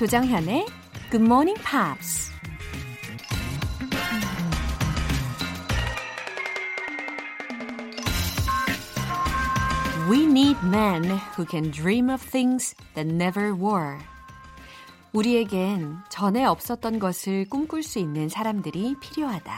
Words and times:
조정현의 0.00 0.64
Good 1.10 1.22
Morning 1.22 1.60
Pops. 1.62 2.32
We 10.10 10.22
need 10.22 10.56
men 10.64 11.04
who 11.36 11.44
can 11.46 11.70
dream 11.70 12.08
of 12.08 12.26
things 12.26 12.74
that 12.94 13.12
never 13.12 13.52
were. 13.52 13.98
우리에겐 15.12 15.98
전에 16.08 16.46
없었던 16.46 16.98
것을 16.98 17.44
꿈꿀 17.50 17.82
수 17.82 17.98
있는 17.98 18.30
사람들이 18.30 18.94
필요하다. 19.02 19.52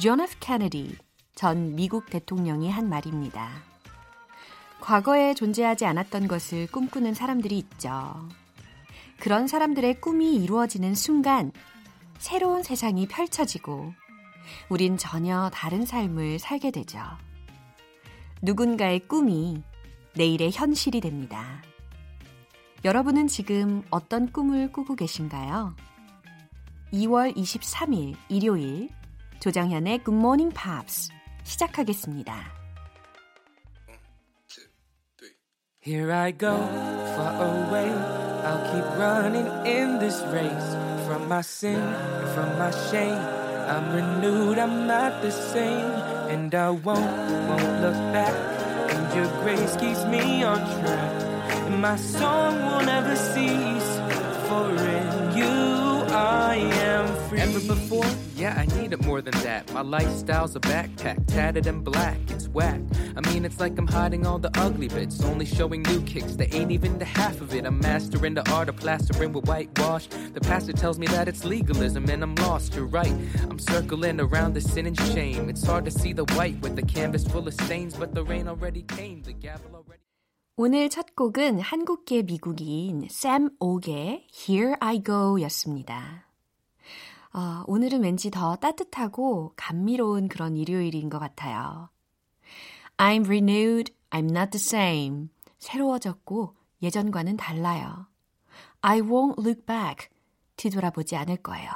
존 0.00 0.22
F. 0.22 0.36
케네디 0.40 0.96
전 1.34 1.76
미국 1.76 2.06
대통령이 2.06 2.70
한 2.70 2.88
말입니다. 2.88 3.50
과거에 4.80 5.34
존재하지 5.34 5.84
않았던 5.84 6.26
것을 6.26 6.68
꿈꾸는 6.68 7.12
사람들이 7.12 7.58
있죠. 7.58 8.26
그런 9.20 9.46
사람들의 9.46 10.00
꿈이 10.00 10.34
이루어지는 10.36 10.94
순간 10.94 11.52
새로운 12.18 12.62
세상이 12.62 13.06
펼쳐지고 13.06 13.92
우린 14.68 14.96
전혀 14.96 15.50
다른 15.52 15.84
삶을 15.84 16.38
살게 16.38 16.70
되죠. 16.70 16.98
누군가의 18.42 19.00
꿈이 19.00 19.62
내일의 20.16 20.50
현실이 20.52 21.00
됩니다. 21.00 21.62
여러분은 22.84 23.26
지금 23.28 23.82
어떤 23.90 24.32
꿈을 24.32 24.72
꾸고 24.72 24.96
계신가요? 24.96 25.76
2월 26.92 27.36
23일 27.36 28.16
일요일 28.28 28.88
조정현의 29.40 30.02
Good 30.04 30.18
Morning 30.18 30.54
Pops 30.54 31.10
시작하겠습니다. 31.44 32.58
Here 35.86 36.12
I 36.12 36.36
go, 36.36 36.54
far 37.14 37.68
away. 37.68 38.19
I'll 38.44 38.64
keep 38.72 38.86
running 38.98 39.48
in 39.66 39.98
this 39.98 40.22
race 40.32 40.70
from 41.06 41.28
my 41.28 41.42
sin 41.42 41.80
and 41.80 42.28
from 42.34 42.58
my 42.58 42.70
shame. 42.90 43.22
I'm 43.74 43.92
renewed, 43.92 44.58
I'm 44.58 44.86
not 44.86 45.22
the 45.22 45.30
same, 45.30 45.92
and 46.32 46.54
I 46.54 46.70
won't, 46.70 47.10
won't 47.48 47.82
look 47.82 48.00
back. 48.12 48.34
And 48.94 49.14
your 49.14 49.28
grace 49.42 49.76
keeps 49.76 50.04
me 50.06 50.42
on 50.42 50.58
track, 50.80 51.22
and 51.66 51.80
my 51.80 51.96
song 51.96 52.64
will 52.66 52.84
never 52.84 53.14
cease. 53.16 53.90
For 54.48 54.66
in 54.72 54.72
you 54.72 54.96
I 54.96 54.99
am 57.49 57.49
free. 57.49 57.49
Ever 57.49 57.73
before? 57.73 58.05
Yeah, 58.35 58.55
I 58.57 58.65
need 58.77 58.93
it 58.93 59.03
more 59.03 59.21
than 59.21 59.33
that. 59.43 59.71
My 59.73 59.81
lifestyle's 59.81 60.55
a 60.55 60.59
backpack, 60.59 61.25
tatted 61.27 61.67
and 61.67 61.83
black. 61.83 62.17
It's 62.29 62.47
whack. 62.47 62.79
I 63.15 63.21
mean, 63.29 63.45
it's 63.45 63.59
like 63.59 63.77
I'm 63.77 63.87
hiding 63.87 64.25
all 64.25 64.39
the 64.39 64.51
ugly 64.55 64.87
bits, 64.87 65.23
only 65.23 65.45
showing 65.45 65.81
new 65.83 66.01
kicks. 66.01 66.35
They 66.35 66.47
ain't 66.47 66.71
even 66.71 66.97
the 66.99 67.05
half 67.05 67.41
of 67.41 67.53
it. 67.53 67.65
I'm 67.65 67.79
mastering 67.79 68.33
the 68.35 68.49
art 68.51 68.69
of 68.69 68.75
plastering 68.77 69.33
with 69.33 69.45
whitewash. 69.45 70.07
The 70.33 70.41
pastor 70.41 70.73
tells 70.73 70.99
me 70.99 71.07
that 71.07 71.27
it's 71.27 71.43
legalism, 71.45 72.09
and 72.09 72.23
I'm 72.23 72.35
lost. 72.35 72.75
You're 72.75 72.85
right. 72.85 73.15
I'm 73.49 73.59
circling 73.59 74.19
around 74.19 74.53
the 74.53 74.61
sin 74.61 74.85
and 74.85 74.99
shame. 75.13 75.49
It's 75.49 75.65
hard 75.65 75.85
to 75.85 75.91
see 75.91 76.13
the 76.13 76.25
white 76.35 76.59
with 76.61 76.75
the 76.75 76.83
canvas 76.83 77.25
full 77.25 77.47
of 77.47 77.53
stains, 77.53 77.95
but 77.95 78.13
the 78.13 78.23
rain 78.23 78.47
already 78.47 78.83
came. 78.83 79.21
The 79.23 79.33
gavel 79.33 79.75
already. 79.75 80.01
오늘 80.57 80.89
첫 80.89 81.17
곡은 81.17 81.59
한국계 81.59 82.21
미국인 82.23 83.09
샘 83.09 83.49
옥의 83.59 84.27
Here 84.31 84.75
I 84.79 85.03
Go 85.03 85.41
였습니다. 85.41 86.25
어, 87.32 87.62
오늘은 87.66 88.02
왠지 88.02 88.30
더 88.30 88.56
따뜻하고 88.56 89.52
감미로운 89.56 90.28
그런 90.28 90.56
일요일인 90.56 91.08
것 91.08 91.18
같아요. 91.18 91.90
I'm 92.96 93.24
renewed, 93.24 93.92
I'm 94.10 94.30
not 94.30 94.50
the 94.50 94.60
same. 94.60 95.28
새로워졌고 95.58 96.56
예전과는 96.82 97.36
달라요. 97.36 98.06
I 98.80 99.00
won't 99.00 99.38
look 99.38 99.64
back. 99.64 100.08
뒤돌아보지 100.56 101.16
않을 101.16 101.36
거예요. 101.38 101.70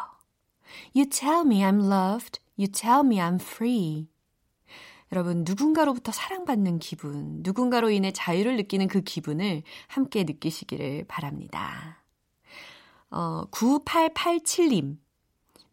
You 0.94 1.08
tell 1.08 1.42
me 1.44 1.60
I'm 1.60 1.90
loved. 1.90 2.40
You 2.58 2.70
tell 2.70 3.00
me 3.00 3.16
I'm 3.18 3.40
free. 3.40 4.08
여러분, 5.12 5.44
누군가로부터 5.46 6.10
사랑받는 6.10 6.80
기분, 6.80 7.40
누군가로 7.42 7.90
인해 7.90 8.10
자유를 8.10 8.56
느끼는 8.56 8.88
그 8.88 9.02
기분을 9.02 9.62
함께 9.86 10.24
느끼시기를 10.24 11.04
바랍니다. 11.06 12.02
어, 13.10 13.44
9887님. 13.52 15.03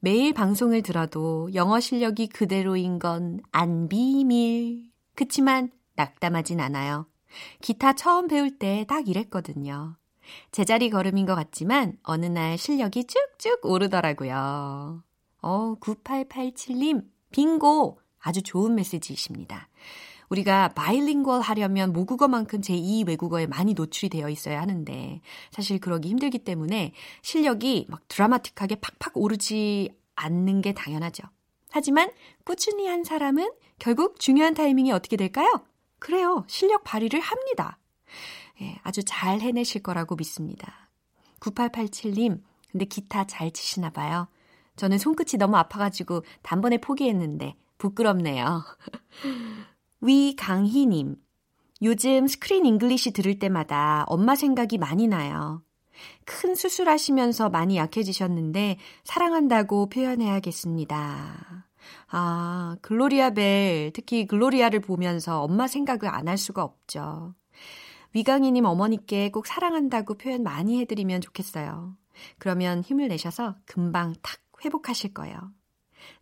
매일 0.04 0.34
방송을 0.34 0.82
들어도 0.82 1.54
영어 1.54 1.80
실력이 1.80 2.28
그대로인 2.30 2.98
건 3.00 3.40
안 3.52 3.88
비밀. 3.88 4.90
그치만 5.16 5.72
낙담하진 5.96 6.60
않아요. 6.60 7.06
기타 7.62 7.94
처음 7.94 8.28
배울 8.28 8.58
때 8.58 8.84
딱 8.88 9.08
이랬거든요. 9.08 9.96
제자리 10.52 10.90
걸음인 10.90 11.26
것 11.26 11.36
같지만 11.36 11.98
어느 12.04 12.26
날 12.26 12.58
실력이 12.58 13.06
쭉쭉 13.06 13.60
오르더라고요. 13.64 15.04
어, 15.44 15.76
9887님, 15.80 17.06
빙고! 17.32 18.00
아주 18.20 18.42
좋은 18.42 18.76
메시지이십니다. 18.76 19.68
우리가 20.32 20.70
바이링걸 20.70 21.42
하려면 21.42 21.92
모국어만큼 21.92 22.62
제2 22.62 23.06
외국어에 23.06 23.48
많이 23.48 23.74
노출이 23.74 24.10
되어 24.10 24.30
있어야 24.30 24.62
하는데 24.62 25.22
사실 25.52 25.80
그러기 25.80 26.08
힘들기 26.10 26.40
때문에 26.40 26.94
실력이 27.22 27.88
막 27.90 28.08
드라마틱하게 28.08 28.76
팍팍 28.76 29.18
오르지 29.18 29.90
않는 30.16 30.62
게 30.62 30.74
당연하죠. 30.74 31.24
하지만 31.70 32.12
꾸준히 32.46 32.88
한 32.88 33.04
사람은 33.04 33.52
결국 33.78 34.20
중요한 34.20 34.54
타이밍이 34.54 34.92
어떻게 34.94 35.18
될까요? 35.18 35.66
그래요. 36.00 36.46
실력 36.48 36.84
발휘를 36.86 37.20
합니다. 37.20 37.78
예, 38.62 38.80
아주 38.84 39.04
잘 39.04 39.42
해내실 39.42 39.84
거라고 39.84 40.16
믿습니다. 40.16 40.90
9887님, 41.42 42.42
근데 42.72 42.86
기타 42.86 43.26
잘 43.26 43.52
치시나 43.52 43.90
봐요. 43.90 44.28
저는 44.78 44.98
손끝이 44.98 45.38
너무 45.38 45.58
아파가지고 45.58 46.24
단번에 46.42 46.78
포기했는데 46.78 47.56
부끄럽네요. 47.78 48.64
위강희님, 50.02 51.16
요즘 51.84 52.28
Screen 52.28 52.66
English 52.66 53.12
들을 53.12 53.38
때마다 53.40 54.04
엄마 54.08 54.36
생각이 54.36 54.78
많이 54.78 55.08
나요. 55.08 55.64
큰 56.26 56.56
수술하시면서 56.56 57.50
많이 57.50 57.78
약해지셨는데 57.78 58.78
사랑한다고 59.04 59.90
표현해야겠습니다. 59.90 61.68
아, 62.10 62.78
글로리아 62.82 63.32
벨, 63.32 63.92
특히 63.94 64.26
글로리아를 64.26 64.80
보면서 64.82 65.42
엄마 65.44 65.68
생각을 65.68 66.08
안 66.14 66.28
할 66.28 66.38
수가 66.38 66.64
없죠. 66.64 67.34
위강희님 68.14 68.66
어머니께 68.66 69.30
꼭 69.32 69.46
사랑한다고 69.46 70.16
표현 70.16 70.44
많이 70.44 70.80
해드리면 70.82 71.22
좋겠어요. 71.22 71.96
그러면 72.40 72.82
힘을 72.82 73.08
내셔서 73.08 73.56
금방 73.66 74.14
탁 74.22 74.40
회복하실 74.66 75.14
거예요. 75.14 75.38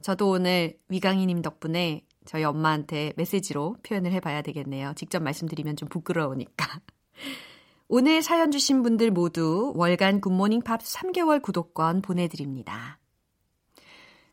저도 0.01 0.29
오늘 0.29 0.77
위강희님 0.89 1.41
덕분에 1.41 2.05
저희 2.29 2.43
엄마한테 2.43 3.11
메시지로 3.17 3.77
표현을 3.81 4.11
해봐야 4.11 4.43
되겠네요. 4.43 4.93
직접 4.95 5.19
말씀드리면 5.23 5.77
좀 5.77 5.89
부끄러우니까. 5.89 6.79
오늘 7.89 8.21
사연 8.21 8.51
주신 8.51 8.83
분들 8.83 9.09
모두 9.09 9.73
월간 9.75 10.21
굿모닝 10.21 10.61
팝스 10.61 10.95
3개월 10.95 11.41
구독권 11.41 12.03
보내드립니다. 12.03 12.99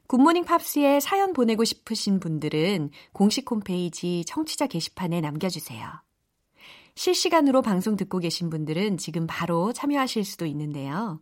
굿모닝 0.09 0.45
팝스에 0.45 1.01
사연 1.01 1.33
보내고 1.33 1.65
싶으신 1.65 2.21
분들은 2.21 2.91
공식 3.15 3.51
홈페이지 3.51 4.27
청취자 4.27 4.67
게시판에 4.67 5.23
남겨주세요. 5.23 5.89
실시간으로 6.97 7.63
방송 7.63 7.97
듣고 7.97 8.19
계신 8.19 8.51
분들은 8.51 8.99
지금 8.99 9.27
바로 9.27 9.73
참여하실 9.73 10.27
수도 10.27 10.45
있는데요. 10.45 11.19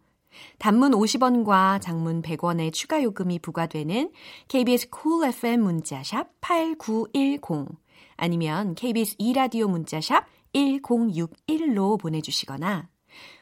단문 0.59 0.93
50원과 0.93 1.81
장문 1.81 2.23
100원의 2.23 2.73
추가 2.73 3.03
요금이 3.03 3.39
부과되는 3.41 4.11
KBS 4.49 4.91
cool 4.91 5.29
FM 5.29 5.61
문자샵 5.63 6.41
8910 6.41 7.77
아니면 8.17 8.75
KBS 8.75 9.17
2라디오 9.17 9.71
문자샵 9.71 10.27
1061로 10.55 11.99
보내주시거나 12.01 12.89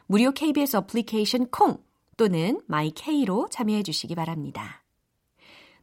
무료 0.06 0.32
KBS 0.32 0.76
어플리케이션 0.76 1.48
콩 1.50 1.78
또는 2.16 2.60
마이케이로 2.66 3.48
참여해 3.50 3.82
주시기 3.82 4.14
바랍니다. 4.14 4.82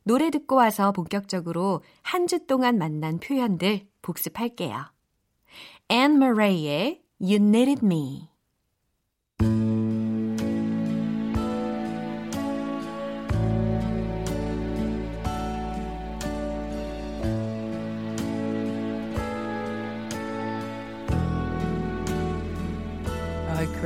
노래 0.03 0.29
듣고 0.29 0.55
와서 0.55 0.91
본격적으로 0.91 1.83
한 2.01 2.27
주 2.27 2.45
동안 2.45 2.77
만난 2.77 3.19
표현들 3.19 3.88
복습할게요. 4.01 4.91
Anne 5.91 6.17
Murray의 6.17 7.01
You 7.19 7.35
Needed 7.35 7.85
Me 7.85 8.29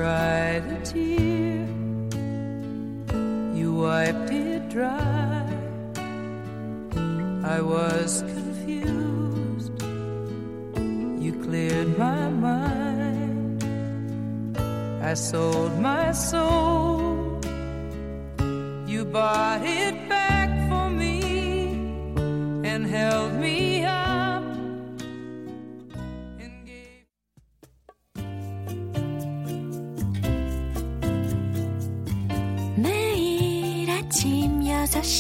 cried 0.04 0.66
a 0.70 0.80
tear, 0.84 1.66
you 3.56 3.74
wiped 3.74 4.32
it 4.32 4.68
dry. 4.68 5.48
I 7.56 7.62
was 7.62 8.22
confused, 8.36 9.72
you 11.24 11.32
cleared 11.46 11.98
my 11.98 12.28
mind. 12.28 13.64
I 15.02 15.14
sold 15.14 15.80
my 15.80 16.12
soul. 16.12 17.40
You 18.86 19.06
bought 19.06 19.62
it 19.64 19.96
back 20.10 20.50
for 20.68 20.90
me 20.90 21.22
and 22.70 22.86
held 22.86 23.23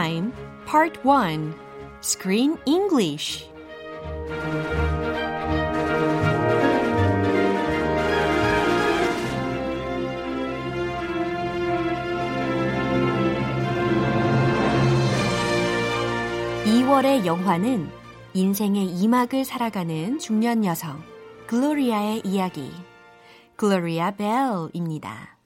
Time 0.00 0.32
Part 0.64 0.98
1 1.04 1.52
Screen 2.00 2.56
English 2.64 3.46
이월의 16.64 17.26
영화는 17.26 17.90
인생의 18.32 18.86
이막을 18.86 19.44
살아가는 19.44 20.18
중년 20.18 20.64
여성 20.64 21.02
글로리아의 21.46 22.22
이야기 22.24 22.72
글로리아 23.56 24.12
벨입니다. 24.12 25.36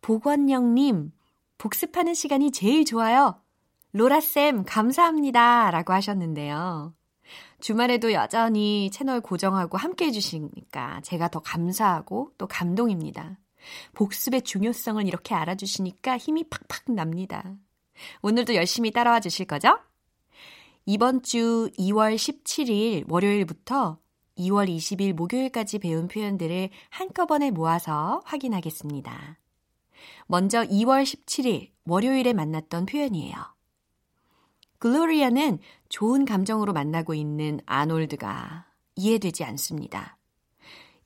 보건영님, 0.00 1.12
복습하는 1.58 2.14
시간이 2.14 2.50
제일 2.50 2.86
좋아요. 2.86 3.41
로라쌤, 3.92 4.64
감사합니다. 4.64 5.70
라고 5.70 5.92
하셨는데요. 5.92 6.94
주말에도 7.60 8.12
여전히 8.12 8.90
채널 8.90 9.20
고정하고 9.20 9.76
함께 9.76 10.06
해주시니까 10.06 11.02
제가 11.02 11.28
더 11.28 11.40
감사하고 11.40 12.32
또 12.38 12.46
감동입니다. 12.46 13.38
복습의 13.92 14.42
중요성을 14.42 15.06
이렇게 15.06 15.34
알아주시니까 15.34 16.18
힘이 16.18 16.44
팍팍 16.44 16.92
납니다. 16.94 17.54
오늘도 18.22 18.54
열심히 18.54 18.90
따라와 18.90 19.20
주실 19.20 19.46
거죠? 19.46 19.78
이번 20.86 21.22
주 21.22 21.70
2월 21.78 22.16
17일 22.16 23.04
월요일부터 23.10 23.98
2월 24.38 24.74
20일 24.74 25.12
목요일까지 25.12 25.78
배운 25.78 26.08
표현들을 26.08 26.70
한꺼번에 26.88 27.50
모아서 27.50 28.22
확인하겠습니다. 28.24 29.38
먼저 30.26 30.62
2월 30.64 31.04
17일 31.04 31.70
월요일에 31.84 32.32
만났던 32.32 32.86
표현이에요. 32.86 33.52
글로리아는 34.82 35.60
좋은 35.90 36.24
감정으로 36.24 36.72
만나고 36.72 37.14
있는 37.14 37.60
아놀드가 37.66 38.66
이해되지 38.96 39.44
않습니다. 39.44 40.18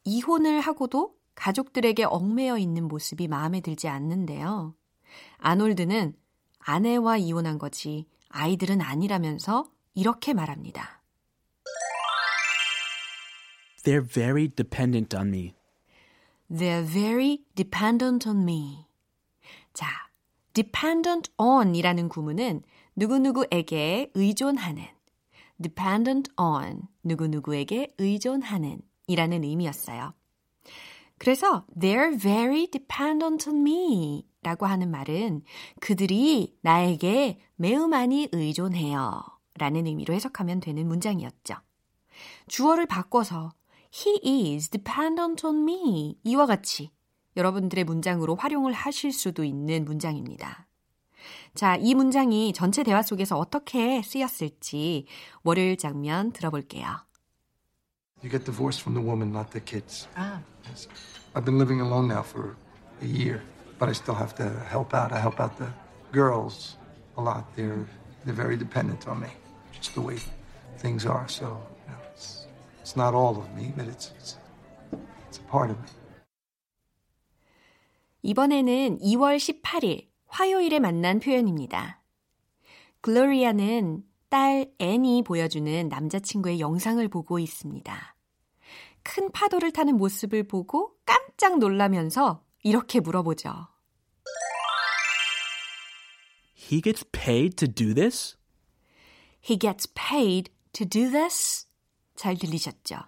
이혼을 0.03 0.61
하고도 0.61 1.15
가족들에게 1.35 2.05
얽매여 2.05 2.57
있는 2.57 2.89
모습이 2.89 3.29
마음에 3.29 3.61
들지 3.61 3.87
않는데요. 3.87 4.75
아놀드는 5.37 6.15
아내와 6.59 7.19
이혼한 7.19 7.59
거지 7.59 8.07
아이들은 8.31 8.81
아니라면서 8.81 9.71
이렇게 9.95 10.33
말합니다. 10.33 11.03
They're 13.85 14.09
very 14.11 14.49
dependent 14.49 15.15
on 15.15 15.29
me. 15.29 15.53
They're 16.51 16.91
very 16.91 17.45
dependent 17.55 18.27
on 18.27 18.41
me. 18.41 18.87
자, 19.75 19.87
dependent 20.55 21.31
on 21.37 21.75
이라는 21.75 22.09
구문은 22.09 22.63
누구누구에게 22.97 24.11
의존하는, 24.15 24.85
dependent 25.61 26.31
on, 26.39 26.83
누구누구에게 27.05 27.95
의존하는 27.99 28.81
이라는 29.07 29.45
의미였어요. 29.45 30.15
그래서 31.19 31.67
they're 31.79 32.19
very 32.19 32.67
dependent 32.67 33.49
on 33.49 33.61
me 33.61 34.27
라고 34.43 34.67
하는 34.67 34.91
말은 34.91 35.43
그들이 35.81 36.57
나에게 36.63 37.39
매우 37.57 37.89
많이 37.89 38.29
의존해요 38.33 39.23
라는 39.59 39.87
의미로 39.87 40.15
해석하면 40.15 40.61
되는 40.61 40.87
문장이었죠. 40.87 41.55
주어를 42.49 42.87
바꿔서 42.87 43.53
He 43.93 44.55
is 44.55 44.69
dependent 44.69 45.47
on 45.47 45.69
me 45.69 46.19
이와 46.23 46.47
같이 46.47 46.91
여러분들의 47.37 47.85
문장으로 47.85 48.37
활용을 48.37 48.73
하실 48.73 49.13
수도 49.13 49.45
있는 49.45 49.85
문장입니다. 49.85 50.67
자, 51.55 51.77
이 51.77 51.95
문장이 51.95 52.53
전체 52.53 52.83
대화 52.83 53.03
속에서 53.03 53.39
어떻게 53.39 54.03
쓰였을지 54.03 55.07
월요일 55.43 55.77
장면 55.77 56.33
들어볼게요. 56.33 57.07
You 58.23 58.31
get 58.31 58.45
divorced 58.45 58.81
from 58.81 58.95
the 58.95 59.05
woman, 59.05 59.31
not 59.31 59.51
the 59.51 59.61
kids. 59.61 60.09
Ah. 60.17 60.41
Yes. 60.69 60.89
I've 61.35 61.45
been 61.45 61.59
living 61.59 61.81
alone 61.81 62.09
now 62.09 62.23
for 62.23 62.57
a 63.03 63.07
year, 63.07 63.43
but 63.79 63.89
I 63.89 63.93
still 63.93 64.15
have 64.15 64.35
to 64.37 64.49
help 64.69 64.95
out. 64.95 65.13
I 65.13 65.21
help 65.21 65.39
out 65.39 65.57
the 65.59 65.69
girls 66.13 66.77
a 67.17 67.23
lot. 67.23 67.45
They're 67.57 67.87
they're 68.25 68.35
very 68.35 68.57
dependent 68.57 69.07
on 69.07 69.21
me, 69.21 69.29
just 69.71 69.95
the 69.95 70.01
way 70.01 70.17
things 70.79 71.05
are. 71.07 71.29
So 71.29 71.61
you 71.85 71.93
know, 71.93 72.01
it's 72.15 72.47
it's 72.81 72.97
not 72.97 73.15
all 73.15 73.37
of 73.37 73.55
me, 73.55 73.73
but 73.77 73.87
it's 73.87 74.13
it's, 74.17 74.37
it's 75.29 75.39
a 75.39 75.47
part 75.51 75.71
of 75.71 75.77
me. 75.79 75.89
이번에는 78.23 78.99
2월 78.99 79.37
18일 79.37 80.09
화요일에 80.37 80.81
만난 80.81 81.19
표현입니다. 81.19 82.03
글로리아는 83.01 84.05
딸 84.29 84.71
앤이 84.79 85.23
보여주는 85.23 85.89
남자친구의 85.89 86.61
영상을 86.61 87.09
보고 87.09 87.39
있습니다. 87.39 88.17
큰 89.03 89.33
파도를 89.33 89.73
타는 89.73 89.97
모습을 89.97 90.47
보고 90.47 90.93
깜짝 91.07 91.59
놀라면서 91.59 92.45
이렇게 92.63 93.01
물어보죠. 93.01 93.51
He 96.71 96.83
gets 96.83 97.11
paid 97.13 97.57
to 97.57 97.67
do 97.67 97.95
this? 97.95 98.37
He 99.43 99.59
gets 99.59 99.91
paid 99.95 100.53
to 100.75 100.87
do 100.87 101.11
this? 101.11 101.67
잘 102.15 102.37
들리셨죠? 102.37 102.99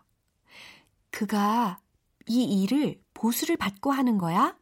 그가 1.10 1.82
이 2.26 2.62
일을 2.62 2.98
보수를 3.12 3.58
받고 3.58 3.90
하는 3.90 4.16
거야? 4.16 4.56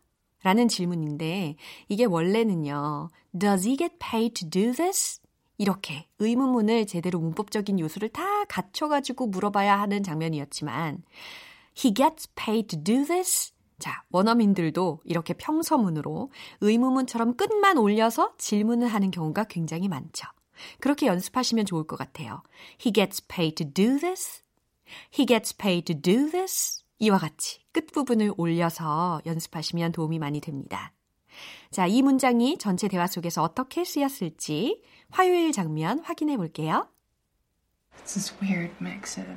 라는 0.46 0.68
질문인데 0.68 1.56
이게 1.88 2.04
원래는요. 2.04 3.08
Does 3.36 3.66
he 3.66 3.76
get 3.76 3.96
paid 3.98 4.34
to 4.34 4.48
do 4.48 4.72
this? 4.72 5.20
이렇게 5.58 6.06
의문문을 6.20 6.86
제대로 6.86 7.18
문법적인 7.18 7.80
요소를 7.80 8.10
다 8.10 8.44
갖춰가지고 8.44 9.26
물어봐야 9.26 9.76
하는 9.80 10.04
장면이었지만 10.04 11.02
He 11.76 11.92
gets 11.92 12.32
paid 12.36 12.68
to 12.68 12.80
do 12.80 13.04
this? 13.04 13.54
자, 13.80 14.04
원어민들도 14.12 15.00
이렇게 15.02 15.34
평서문으로 15.34 16.30
의문문처럼 16.60 17.36
끝만 17.36 17.76
올려서 17.76 18.34
질문을 18.38 18.86
하는 18.86 19.10
경우가 19.10 19.44
굉장히 19.48 19.88
많죠. 19.88 20.28
그렇게 20.78 21.08
연습하시면 21.08 21.66
좋을 21.66 21.88
것 21.88 21.96
같아요. 21.96 22.44
He 22.80 22.92
gets 22.92 23.20
paid 23.26 23.56
to 23.64 23.68
do 23.68 23.98
this? 23.98 24.44
He 25.12 25.26
gets 25.26 25.56
paid 25.56 25.92
to 25.92 26.00
do 26.00 26.30
this? 26.30 26.85
이와 26.98 27.18
같이 27.18 27.60
끝부분을 27.72 28.32
올려서 28.36 29.22
연습하시면 29.26 29.92
도움이 29.92 30.18
많이 30.18 30.40
됩니다. 30.40 30.92
자, 31.70 31.86
이 31.86 32.00
문장이 32.00 32.56
전체 32.58 32.88
대화 32.88 33.06
속에서 33.06 33.42
어떻게 33.42 33.84
쓰였을지 33.84 34.82
화요일 35.10 35.52
장면 35.52 36.00
확인해 36.00 36.36
볼게요. 36.36 36.88
It's 37.98 38.14
this 38.14 38.32
weird 38.40 38.72
mix 38.80 39.18
of 39.18 39.28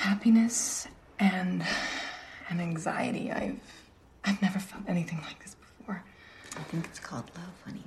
happiness 0.00 0.88
and 1.20 1.62
and 2.50 2.60
anxiety. 2.60 3.30
I've 3.30 3.60
I've 4.24 4.40
never 4.42 4.58
felt 4.58 4.88
anything 4.88 5.20
like 5.22 5.38
this 5.40 5.54
before. 5.54 6.02
I 6.56 6.62
think 6.70 6.86
it's 6.86 6.98
called 6.98 7.30
love, 7.36 7.54
honey. 7.64 7.84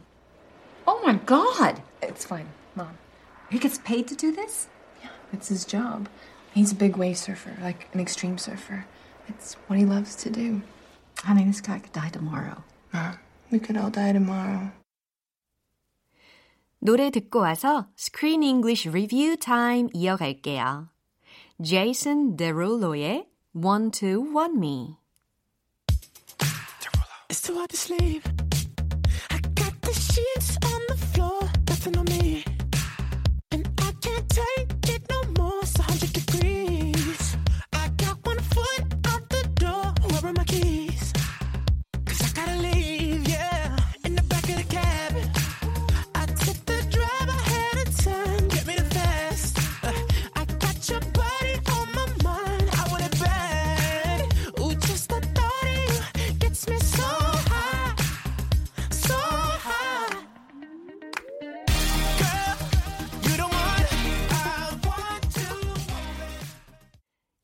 Oh 0.86 1.02
my 1.04 1.20
god! 1.26 1.82
It's 2.02 2.26
fine, 2.26 2.48
mom. 2.76 2.98
He 3.50 3.60
gets 3.60 3.78
paid 3.80 4.08
to 4.08 4.16
do 4.16 4.32
this? 4.32 4.68
Yeah, 5.02 5.10
it's 5.34 5.50
his 5.50 5.66
job. 5.66 6.08
He's 6.54 6.72
a 6.72 6.76
big 6.76 6.96
wave 6.96 7.18
surfer, 7.18 7.58
like 7.62 7.88
an 7.94 8.00
extreme 8.00 8.38
surfer. 8.38 8.86
It's 9.29 9.55
what 9.67 9.79
he 9.79 9.85
loves 9.85 10.15
to 10.17 10.31
do. 10.31 10.63
Honey, 11.25 11.45
this 11.45 11.61
guy 11.61 11.79
could 11.79 11.93
die 11.93 12.11
tomorrow. 12.11 12.63
Mom, 12.93 13.19
we 13.51 13.59
could 13.59 13.77
all 13.77 13.91
die 13.91 14.13
tomorrow. 14.13 14.73
노래 16.81 17.11
듣고 17.11 17.39
와서 17.41 17.87
Screen 17.97 18.43
English 18.43 18.89
Review 18.89 19.37
Time 19.37 19.89
이어갈게요. 19.95 20.89
Jason 21.63 22.37
Derulo의 22.37 23.27
Want 23.55 24.01
to 24.01 24.21
Want 24.35 24.59
Me. 24.59 24.97
It's 27.29 27.41
too 27.41 27.55
hard 27.55 27.71
to 27.71 27.77
sleep. 27.77 28.27
I 29.31 29.39
got 29.55 29.81
the 29.83 29.93
sheets 29.95 30.59
on 30.65 30.81
the 30.89 30.97
floor, 30.97 31.41
nothing 31.69 31.97
on 31.97 32.05
me. 32.07 32.16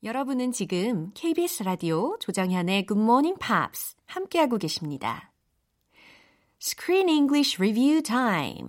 여러분은 0.04 0.52
지금 0.52 1.12
KBS 1.14 1.62
라디오 1.62 2.18
조정현의 2.18 2.84
Good 2.86 3.02
Morning 3.02 3.38
Pops 3.40 3.96
함께하고 4.04 4.58
계십니다. 4.58 5.32
Screen 6.60 7.08
English 7.08 7.56
Review 7.56 8.02
Time. 8.02 8.68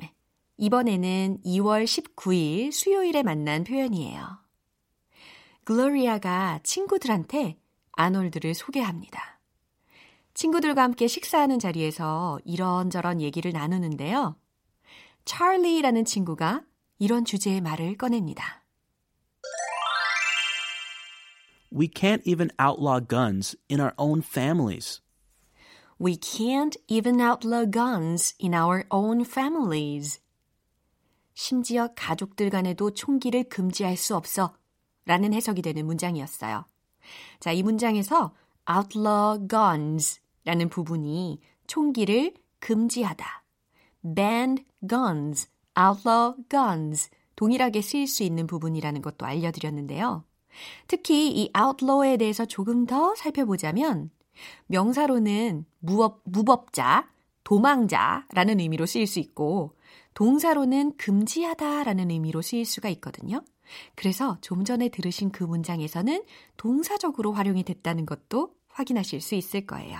이번에는 0.55 1.39
2월 1.43 1.83
19일 1.83 2.71
수요일에 2.71 3.21
만난 3.21 3.65
표현이에요. 3.65 4.25
글로리아가 5.65 6.61
친구들한테 6.63 7.57
아놀드를 7.91 8.53
소개합니다. 8.53 9.41
친구들과 10.35 10.83
함께 10.83 11.07
식사하는 11.07 11.59
자리에서 11.59 12.39
이런저런 12.45 13.19
얘기를 13.19 13.51
나누는데요. 13.51 14.37
찰리라는 15.25 16.05
친구가 16.05 16.63
이런 16.97 17.25
주제의 17.25 17.59
말을 17.59 17.97
꺼냅니다. 17.97 18.64
We 21.75 21.89
can't 21.89 22.21
even 22.23 22.51
outlaw 22.57 23.01
guns 23.01 23.57
in 23.67 23.81
our 23.81 23.93
own 23.97 24.21
families. 24.21 25.01
We 25.99 26.15
can't 26.15 26.77
even 26.87 27.19
outlaw 27.19 27.65
guns 27.65 28.33
in 28.39 28.53
our 28.53 28.85
own 28.89 29.25
families. 29.25 30.21
심지어 31.33 31.89
가족들 31.93 32.49
간에도 32.49 32.91
총기를 32.91 33.43
금지할 33.49 33.97
수 33.97 34.15
없어. 34.15 34.55
라는 35.03 35.33
해석이 35.33 35.61
되는 35.61 35.85
문장이었어요. 35.85 36.63
자, 37.41 37.51
이 37.51 37.61
문장에서 37.61 38.33
outlaw 38.71 39.45
guns 39.45 40.21
라는 40.45 40.69
부분이 40.69 41.41
총기를 41.67 42.35
금지하다. 42.59 43.43
ban 44.15 44.63
guns, 44.87 45.49
outlaw 45.77 46.35
guns 46.49 47.09
동일하게 47.35 47.81
쓰일 47.81 48.07
수 48.07 48.23
있는 48.23 48.47
부분이라는 48.47 49.01
것도 49.01 49.25
알려드렸는데요. 49.25 50.23
특히 50.87 51.29
이 51.29 51.51
outlaw에 51.57 52.17
대해서 52.17 52.45
조금 52.45 52.85
더 52.85 53.15
살펴보자면 53.15 54.09
명사로는 54.67 55.65
무업, 55.79 56.21
무법자, 56.25 57.09
도망자라는 57.43 58.59
의미로 58.59 58.85
쓰일 58.85 59.07
수 59.07 59.19
있고 59.19 59.77
동사로는 60.13 60.97
금지하다라는 60.97 62.09
의미로 62.09 62.41
쓰일 62.41 62.65
수가 62.65 62.89
있거든요. 62.89 63.41
그래서 63.95 64.37
좀 64.41 64.63
전에 64.63 64.89
들으신 64.89 65.31
그 65.31 65.43
문장에서는 65.43 66.23
동사적으로 66.57 67.33
활용이 67.33 67.63
됐다는 67.63 68.05
것도 68.05 68.55
확인하실 68.67 69.21
수 69.21 69.35
있을 69.35 69.65
거예요. 69.65 69.97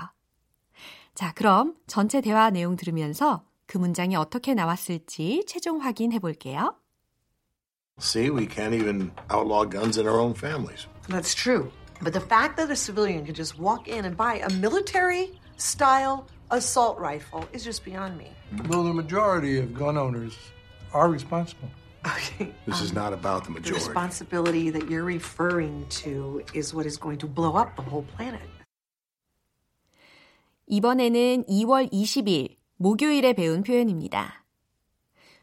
자, 1.13 1.33
그럼 1.33 1.75
전체 1.87 2.21
대화 2.21 2.49
내용 2.49 2.75
들으면서 2.75 3.45
그 3.67 3.77
문장이 3.77 4.15
어떻게 4.15 4.53
나왔을지 4.53 5.45
최종 5.47 5.81
확인해 5.81 6.19
볼게요. 6.19 6.75
See, 7.98 8.30
we 8.30 8.46
can't 8.46 8.72
even 8.74 9.12
outlaw 9.28 9.64
guns 9.64 9.98
in 9.98 10.06
our 10.08 10.18
own 10.18 10.32
families. 10.34 10.86
That's 11.08 11.34
true. 11.34 11.70
But 12.00 12.14
the 12.14 12.20
fact 12.20 12.56
that 12.56 12.70
a 12.70 12.76
civilian 12.76 13.26
can 13.26 13.34
just 13.34 13.58
walk 13.58 13.88
in 13.88 14.04
and 14.06 14.16
buy 14.16 14.36
a 14.40 14.48
military 14.54 15.38
style 15.58 16.26
assault 16.50 16.98
rifle 16.98 17.44
is 17.52 17.62
just 17.62 17.84
beyond 17.84 18.16
me. 18.16 18.32
Well, 18.68 18.84
the 18.84 18.94
majority 18.94 19.58
of 19.58 19.74
gun 19.74 19.98
owners 19.98 20.36
are 20.94 21.10
responsible. 21.10 21.68
Okay. 22.06 22.54
This 22.64 22.80
is 22.80 22.94
not 22.94 23.12
about 23.12 23.44
the 23.44 23.52
The 23.52 23.60
majority. 23.60 23.84
responsibility 23.84 24.70
that 24.70 24.88
you're 24.88 25.04
referring 25.04 25.84
to 26.00 26.40
is 26.54 26.72
what 26.72 26.86
is 26.86 26.96
going 26.96 27.18
to 27.18 27.26
blow 27.26 27.56
up 27.56 27.76
the 27.76 27.82
whole 27.82 28.06
planet. 28.16 28.40
이번에는 30.68 31.44
2월 31.48 31.92
20일 31.92 32.56
목요일에 32.78 33.34
배운 33.34 33.62
표현입니다. 33.62 34.43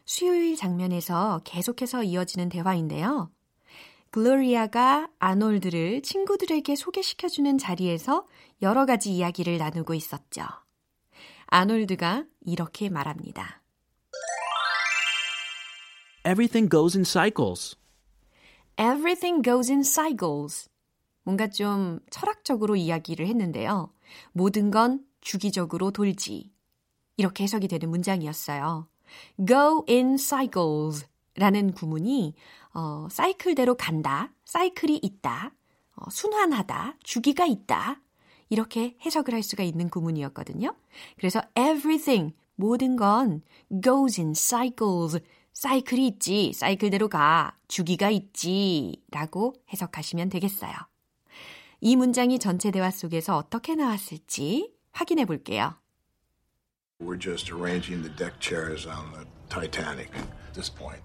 수요일 0.05 0.55
장면에서 0.55 1.41
계속해서 1.43 2.03
이어지는 2.03 2.49
대화인데요. 2.49 3.31
글로리아가 4.11 5.09
아놀드를 5.17 6.01
친구들에게 6.01 6.75
소개시켜주는 6.75 7.57
자리에서 7.57 8.27
여러 8.61 8.85
가지 8.85 9.11
이야기를 9.11 9.57
나누고 9.57 9.93
있었죠. 9.95 10.43
아놀드가 11.47 12.25
이렇게 12.41 12.89
말합니다. 12.89 13.61
Everything 16.25 16.69
goes 16.69 16.95
in 16.95 17.03
cycles. 17.03 17.75
Everything 18.77 19.41
goes 19.43 19.71
in 19.71 19.81
cycles. 19.81 20.69
뭔가 21.23 21.49
좀 21.49 21.99
철학적으로 22.09 22.75
이야기를 22.75 23.27
했는데요. 23.27 23.93
모든 24.31 24.71
건 24.71 25.05
주기적으로 25.21 25.91
돌지. 25.91 26.51
이렇게 27.17 27.43
해석이 27.43 27.67
되는 27.67 27.89
문장이었어요. 27.89 28.87
Go 29.47 29.83
in 29.89 30.15
cycles 30.15 31.05
라는 31.35 31.73
구문이 31.73 32.33
어, 32.73 33.07
사이클대로 33.09 33.75
간다, 33.75 34.33
사이클이 34.45 34.99
있다, 35.03 35.53
어, 35.95 36.09
순환하다, 36.09 36.97
주기가 37.03 37.45
있다. 37.45 38.01
이렇게 38.49 38.95
해석을 39.05 39.33
할 39.33 39.43
수가 39.43 39.63
있는 39.63 39.89
구문이었거든요. 39.89 40.75
그래서 41.17 41.41
everything, 41.55 42.35
모든 42.55 42.95
건 42.95 43.41
goes 43.83 44.19
in 44.19 44.33
cycles, 44.33 45.19
사이클이 45.53 46.07
있지, 46.07 46.51
사이클대로 46.53 47.09
가, 47.09 47.55
주기가 47.67 48.09
있지, 48.09 49.03
라고 49.11 49.53
해석하시면 49.71 50.29
되겠어요. 50.29 50.73
이 51.79 51.95
문장이 51.95 52.39
전체 52.39 52.71
대화 52.71 52.89
속에서 52.89 53.37
어떻게 53.37 53.75
나왔을지 53.75 54.73
확인해 54.91 55.25
볼게요. 55.25 55.75
We're 57.02 57.16
just 57.16 57.50
arranging 57.52 58.02
the 58.02 58.08
deck 58.08 58.40
chairs 58.40 58.84
on 58.84 59.12
the 59.12 59.24
Titanic 59.48 60.10
at 60.16 60.52
this 60.52 60.68
point. 60.68 61.00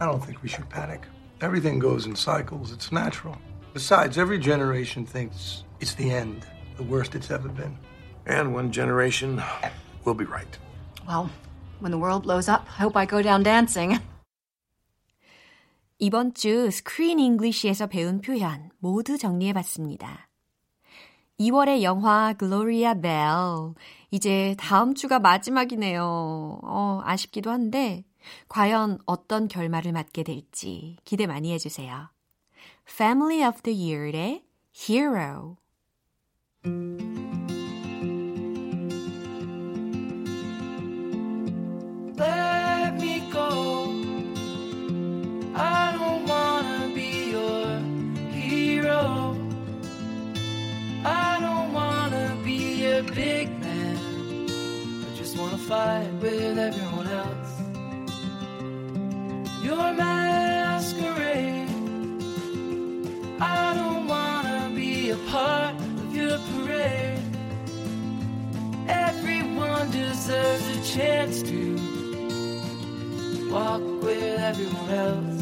I 0.00 0.06
don't 0.06 0.24
think 0.24 0.42
we 0.42 0.48
should 0.48 0.68
panic. 0.70 1.02
Everything 1.42 1.78
goes 1.78 2.06
in 2.06 2.16
cycles. 2.16 2.72
It's 2.72 2.90
natural. 2.90 3.36
Besides, 3.74 4.16
every 4.16 4.38
generation 4.38 5.04
thinks 5.04 5.64
it's 5.80 5.94
the 5.94 6.10
end, 6.10 6.46
the 6.78 6.82
worst 6.82 7.14
it's 7.14 7.30
ever 7.30 7.48
been. 7.50 7.76
And 8.24 8.54
one 8.54 8.72
generation 8.72 9.42
will 10.04 10.14
be 10.14 10.24
right. 10.24 10.58
Well, 11.06 11.30
when 11.80 11.92
the 11.92 11.98
world 11.98 12.22
blows 12.22 12.48
up, 12.48 12.66
I 12.66 12.82
hope 12.82 12.96
I 12.96 13.04
go 13.04 13.20
down 13.22 13.42
dancing. 13.42 14.00
이번 16.00 16.32
주 16.32 16.70
스크린 16.70 17.18
잉글리시에서 17.18 17.88
배운 17.88 18.20
표현 18.20 18.70
모두 18.78 19.18
정리해 19.18 19.52
봤습니다. 19.52 20.28
2월의 21.39 21.81
영화 21.81 22.33
글로리아 22.33 22.95
벨 22.95 23.21
이제 24.11 24.55
다음 24.59 24.93
주가 24.93 25.19
마지막이네요. 25.19 26.59
어, 26.63 27.01
아쉽기도 27.03 27.51
한데 27.51 28.05
과연 28.47 28.99
어떤 29.05 29.47
결말을 29.47 29.91
맞게 29.91 30.23
될지 30.23 30.97
기대 31.03 31.27
많이 31.27 31.51
해주세요. 31.51 32.09
Family 32.87 33.47
of 33.47 33.61
the 33.63 33.77
Year의 33.77 34.43
Hero 34.75 35.57
fight 55.73 56.13
with 56.21 56.57
everyone 56.69 57.07
else. 57.21 57.53
Your 59.67 59.87
masquerade. 60.01 61.69
I 63.41 63.73
don't 63.79 64.05
wanna 64.13 64.59
be 64.81 64.93
a 65.17 65.19
part 65.33 65.75
of 66.01 66.09
your 66.19 66.37
parade. 66.49 67.25
Everyone 69.07 69.85
deserves 70.01 70.65
a 70.77 70.79
chance 70.95 71.35
to 71.51 71.61
walk 73.53 73.83
with 74.05 74.39
everyone 74.49 74.91
else. 75.05 75.32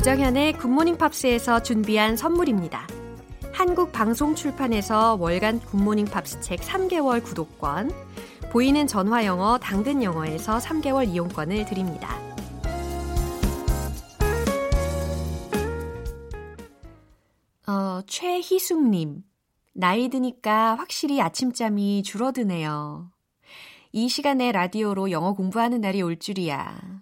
조정현의 0.00 0.54
굿모닝 0.54 0.96
팝스에서 0.96 1.62
준비한 1.62 2.16
선물입니다. 2.16 2.88
한국 3.52 3.92
방송 3.92 4.34
출판에서 4.34 5.16
월간 5.20 5.60
굿모닝 5.60 6.06
팝스 6.06 6.40
책 6.40 6.60
3개월 6.60 7.22
구독권, 7.22 7.90
보이는 8.50 8.86
전화 8.86 9.26
영어 9.26 9.58
당근 9.58 10.02
영어에서 10.02 10.56
3개월 10.56 11.06
이용권을 11.06 11.66
드립니다. 11.66 12.18
어, 17.66 18.00
최희숙님. 18.06 19.22
나이 19.74 20.08
드니까 20.08 20.76
확실히 20.76 21.20
아침잠이 21.20 22.04
줄어드네요. 22.04 23.10
이 23.92 24.08
시간에 24.08 24.50
라디오로 24.50 25.10
영어 25.10 25.34
공부하는 25.34 25.82
날이 25.82 26.00
올 26.00 26.18
줄이야. 26.18 27.00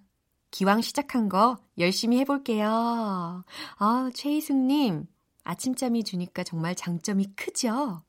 기왕 0.51 0.81
시작한 0.81 1.29
거 1.29 1.59
열심히 1.79 2.19
해볼게요. 2.19 3.45
아, 3.79 4.11
최희숙님. 4.15 5.07
아침잠이 5.45 6.05
주니까 6.05 6.45
정말 6.45 6.75
장점이 6.75 7.33
크죠? 7.35 8.03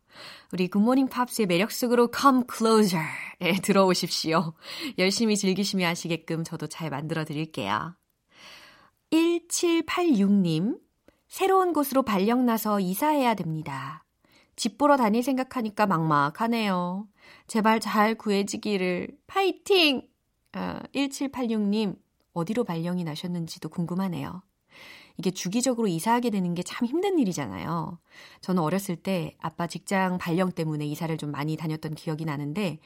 우리 0.52 0.68
굿모닝 0.68 1.08
팝스의 1.08 1.46
매력 1.48 1.72
속으로 1.72 2.10
come 2.14 2.44
closer에 2.52 3.62
들어오십시오. 3.64 4.54
열심히 4.98 5.38
즐기시며 5.38 5.88
하시게끔 5.88 6.44
저도 6.44 6.68
잘 6.68 6.90
만들어 6.90 7.24
드릴게요. 7.24 7.96
1786님, 9.12 10.80
새로운 11.28 11.74
곳으로 11.74 12.04
발령 12.04 12.46
나서 12.46 12.80
이사해야 12.80 13.36
됩니다. 13.36 14.06
집 14.56 14.78
보러 14.78 14.98
다닐 14.98 15.24
생각하니까 15.24 15.86
막막하네요. 15.88 17.08
제발 17.48 17.80
잘 17.80 18.16
구해지기를. 18.16 19.18
파이팅! 19.28 20.08
아, 20.52 20.82
1786님, 20.94 21.96
어디로 22.40 22.64
발령이 22.64 23.04
나셨는지도 23.04 23.70
궁금하네요. 23.70 24.42
이게 25.18 25.32
주기적으로 25.32 25.88
이사하게 25.88 26.30
되는 26.30 26.54
게 26.56 26.64
참 26.64 26.88
힘든 26.88 27.20
일이잖아요. 27.20 28.00
저는 28.42 28.64
어렸을 28.64 28.96
때 28.96 29.36
아빠 29.42 29.68
직장 29.68 30.18
발령 30.18 30.52
때문에 30.52 30.86
이사를 30.86 31.16
좀 31.18 31.32
많이 31.32 31.58
다녔던 31.58 31.96
기억이 31.96 32.24
나는데, 32.26 32.80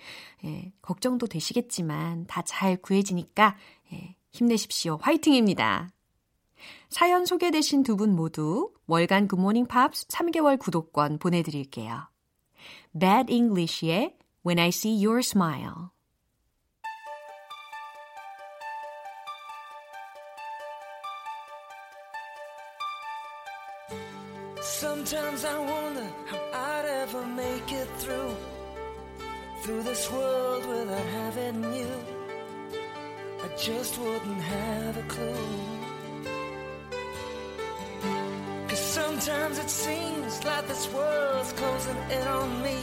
예, 0.45 0.71
걱정도 0.81 1.27
되시겠지만 1.27 2.25
다 2.27 2.41
잘 2.43 2.77
구해지니까 2.77 3.55
예, 3.93 4.15
힘내십시오. 4.31 4.97
화이팅입니다. 5.01 5.89
사연 6.89 7.25
소개되신 7.25 7.83
두 7.83 7.95
분 7.97 8.15
모두 8.15 8.71
월간 8.87 9.27
굿모닝 9.27 9.67
팝스 9.67 10.07
3개월 10.07 10.57
구독권 10.57 11.19
보내드릴게요. 11.19 12.07
Bad 12.99 13.31
English의 13.31 14.15
When 14.45 14.59
I 14.59 14.69
See 14.69 15.05
Your 15.05 15.19
Smile 15.19 15.92
Sometimes 25.05 25.43
I 25.43 25.59
wonder 25.59 26.07
how 26.27 26.39
I'd 26.53 26.85
ever 26.85 27.25
make 27.25 27.73
it 27.73 27.89
through 27.97 28.33
through 29.61 29.83
this 29.83 30.09
world 30.09 30.65
without 30.65 31.05
having 31.07 31.61
you. 31.73 31.91
I 33.43 33.47
just 33.57 33.99
wouldn't 33.99 34.41
have 34.41 34.95
a 34.95 35.03
clue. 35.03 35.49
Cause 38.69 38.79
sometimes 38.79 39.59
it 39.59 39.69
seems 39.69 40.41
like 40.45 40.69
this 40.69 40.87
world's 40.93 41.51
closing 41.51 41.97
in 42.09 42.25
on 42.25 42.63
me, 42.63 42.77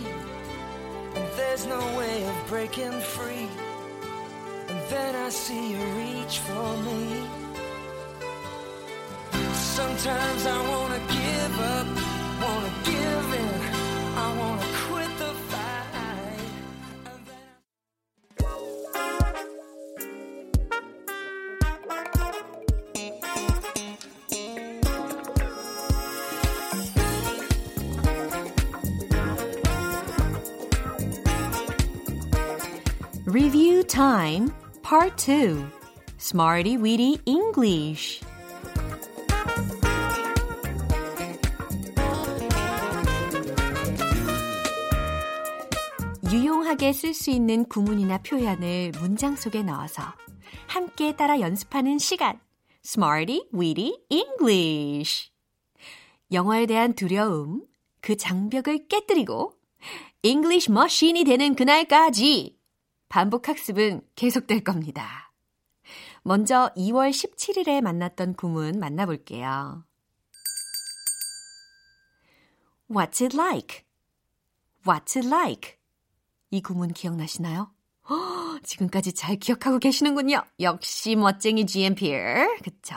and 1.14 1.26
there's 1.38 1.64
no 1.64 1.80
way 1.96 2.28
of 2.28 2.46
breaking 2.48 3.00
free. 3.00 3.48
And 4.68 4.80
then 4.90 5.14
I 5.14 5.30
see 5.30 5.72
you 5.72 5.82
reach 5.96 6.38
for 6.40 6.76
me. 6.82 7.50
Sometimes 9.54 10.46
I 10.46 10.68
wanna 10.68 10.98
give 11.08 11.60
up, 11.60 12.19
Review 33.30 33.84
Time 33.84 34.52
Part 34.82 35.16
2 35.16 35.64
Smarty 36.18 36.76
Weedy 36.76 37.20
English 37.26 38.19
유용하게 46.32 46.92
쓸 46.92 47.12
수 47.12 47.30
있는 47.30 47.64
구문이나 47.64 48.18
표현을 48.18 48.92
문장 49.00 49.34
속에 49.34 49.64
넣어서 49.64 50.14
함께 50.68 51.16
따라 51.16 51.40
연습하는 51.40 51.98
시간 51.98 52.38
Smarty 52.84 53.48
Weedy 53.52 53.98
English 54.10 55.32
영어에 56.30 56.66
대한 56.66 56.92
두려움, 56.92 57.66
그 58.00 58.16
장벽을 58.16 58.86
깨뜨리고 58.86 59.58
English 60.22 60.70
머신이 60.70 61.24
되는 61.24 61.56
그날까지 61.56 62.56
반복 63.08 63.48
학습은 63.48 64.02
계속될 64.14 64.62
겁니다. 64.62 65.32
먼저 66.22 66.70
2월 66.76 67.10
17일에 67.10 67.80
만났던 67.80 68.34
구문 68.34 68.78
만나볼게요. 68.78 69.84
What's 72.88 73.20
it 73.20 73.36
like? 73.36 73.82
What's 74.86 75.16
it 75.16 75.26
like? 75.26 75.79
이 76.50 76.60
구문 76.60 76.92
기억나시나요? 76.92 77.70
허, 78.08 78.58
지금까지 78.62 79.12
잘 79.12 79.36
기억하고 79.36 79.78
계시는군요. 79.78 80.42
역시 80.60 81.14
멋쟁이 81.14 81.64
GMPR. 81.66 82.58
그쵸? 82.62 82.96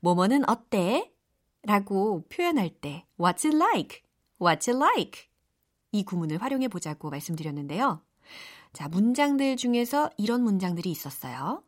뭐뭐는 0.00 0.48
어때? 0.48 1.12
라고 1.62 2.24
표현할 2.28 2.70
때 2.70 3.04
What's 3.18 3.44
it 3.44 3.56
like? 3.56 4.00
What's 4.38 4.68
it 4.68 4.76
like? 4.76 5.28
이 5.92 6.04
구문을 6.04 6.40
활용해 6.40 6.68
보자고 6.68 7.10
말씀드렸는데요. 7.10 8.00
자, 8.72 8.88
문장들 8.88 9.56
중에서 9.56 10.10
이런 10.16 10.42
문장들이 10.42 10.90
있었어요. 10.90 11.62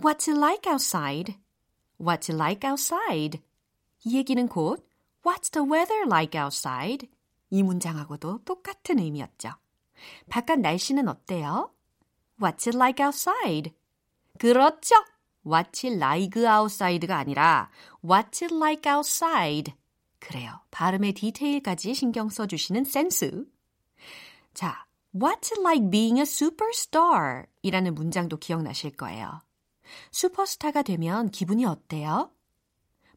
What's 0.00 0.28
it 0.28 0.38
like 0.38 0.70
outside? 0.70 1.36
What's 2.00 2.28
it 2.28 2.34
like 2.34 2.68
outside? 2.68 3.40
이 4.04 4.16
얘기는 4.16 4.48
곧 4.48 4.84
What's 5.24 5.52
the 5.52 5.70
weather 5.70 6.06
like 6.06 6.40
outside? 6.40 7.08
이 7.50 7.62
문장하고도 7.62 8.40
똑같은 8.44 8.98
의미였죠. 8.98 9.50
바깥 10.28 10.60
날씨는 10.60 11.08
어때요? 11.08 11.72
What's 12.40 12.66
it 12.68 12.76
like 12.76 13.04
outside? 13.04 13.74
그렇죠. 14.38 14.94
What's 15.44 15.84
it 15.84 15.96
like 15.96 16.42
outside가 16.42 17.16
아니라 17.16 17.70
What's 18.02 18.42
it 18.42 18.54
like 18.54 18.90
outside? 18.90 19.74
그래요. 20.18 20.60
발음의 20.70 21.14
디테일까지 21.14 21.94
신경 21.94 22.28
써주시는 22.28 22.84
센스. 22.84 23.46
자, 24.54 24.86
What's 25.12 25.50
it 25.50 25.60
like 25.60 25.90
being 25.90 26.18
a 26.18 26.22
superstar? 26.22 27.46
이라는 27.62 27.94
문장도 27.94 28.36
기억나실 28.38 28.92
거예요. 28.92 29.40
슈퍼스타가 30.12 30.82
되면 30.82 31.30
기분이 31.30 31.64
어때요? 31.64 32.30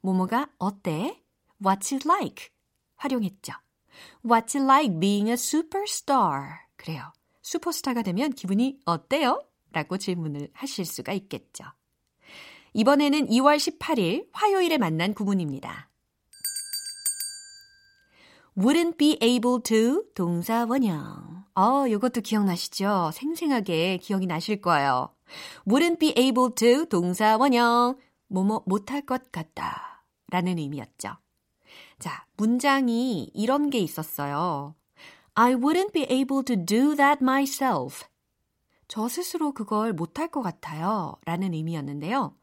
모모가 0.01 0.49
어때? 0.57 1.21
What's 1.61 1.93
it 1.93 2.07
like? 2.07 2.49
활용했죠. 2.95 3.53
What's 4.25 4.55
it 4.55 4.63
like 4.63 4.99
being 4.99 5.29
a 5.29 5.35
superstar? 5.35 6.62
그래요. 6.83 7.13
슈퍼스타가 7.41 8.01
되면 8.01 8.31
기분이 8.33 8.77
어때요? 8.83 9.41
라고 9.71 9.97
질문을 9.97 10.49
하실 10.51 10.83
수가 10.83 11.13
있겠죠. 11.13 11.63
이번에는 12.73 13.27
2월 13.27 13.55
18일 13.55 14.27
화요일에 14.33 14.77
만난 14.77 15.13
구문입니다. 15.13 15.89
wouldn't 18.57 18.97
be 18.97 19.17
able 19.21 19.61
to 19.63 20.03
동사 20.13 20.65
원형. 20.65 21.45
어, 21.55 21.87
이것도 21.87 22.19
기억나시죠? 22.19 23.11
생생하게 23.13 23.97
기억이 23.97 24.27
나실 24.27 24.59
거예요. 24.59 25.15
wouldn't 25.65 25.99
be 25.99 26.13
able 26.17 26.53
to 26.53 26.85
동사 26.85 27.37
원형. 27.37 27.97
뭐뭐 28.27 28.63
못할 28.65 29.01
것 29.05 29.31
같다. 29.31 30.05
라는 30.27 30.57
의미였죠. 30.57 31.15
자, 31.99 32.25
문장이 32.35 33.31
이런 33.33 33.69
게 33.69 33.79
있었어요. 33.79 34.75
I 35.34 35.54
wouldn't 35.54 35.92
be 35.92 36.02
able 36.10 36.42
to 36.44 36.56
do 36.56 36.96
that 36.96 37.22
myself. 37.22 38.04
저 38.88 39.06
스스로 39.06 39.52
그걸 39.52 39.92
못할 39.92 40.28
것 40.28 40.40
같아요. 40.40 41.16
라는 41.26 41.52
의미였는데요. 41.52 42.34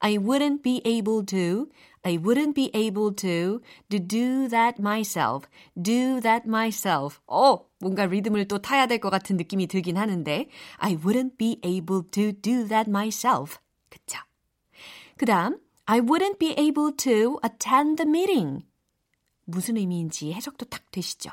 I 0.00 0.16
wouldn't 0.18 0.62
be 0.62 0.82
able 0.84 1.24
to, 1.26 1.68
I 2.02 2.18
wouldn't 2.18 2.54
be 2.54 2.70
able 2.74 3.14
to, 3.14 3.60
to 3.88 3.98
do 4.00 4.48
that 4.48 4.80
myself, 4.80 5.46
do 5.80 6.20
that 6.20 6.42
myself. 6.46 7.20
어, 7.28 7.64
뭔가 7.78 8.06
리듬을 8.06 8.48
또 8.48 8.58
타야 8.58 8.86
될 8.86 8.98
것 8.98 9.10
같은 9.10 9.36
느낌이 9.36 9.68
들긴 9.68 9.96
하는데, 9.96 10.48
I 10.78 10.96
wouldn't 10.96 11.38
be 11.38 11.60
able 11.64 12.02
to 12.10 12.32
do 12.32 12.66
that 12.66 12.90
myself. 12.90 13.58
그쵸? 13.88 14.18
그 15.16 15.24
다음, 15.24 15.60
I 15.86 16.00
wouldn't 16.00 16.38
be 16.38 16.50
able 16.58 16.96
to 16.96 17.38
attend 17.44 18.02
the 18.02 18.08
meeting. 18.08 18.66
무슨 19.44 19.76
의미인지 19.76 20.32
해석도 20.32 20.66
딱 20.66 20.90
되시죠? 20.90 21.30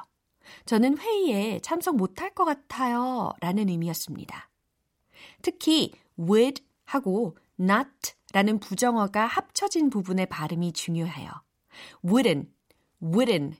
저는 0.66 0.98
회의에 0.98 1.60
참석 1.60 1.96
못할 1.96 2.34
것 2.34 2.44
같아요. 2.44 3.32
라는 3.40 3.68
의미였습니다. 3.68 4.50
특히 5.42 5.92
would 6.18 6.62
하고 6.84 7.36
not 7.58 7.88
라는 8.32 8.58
부정어가 8.58 9.26
합쳐진 9.26 9.90
부분의 9.90 10.26
발음이 10.26 10.72
중요해요. 10.72 11.30
wouldn't, 12.04 12.48
wouldn't, 13.02 13.54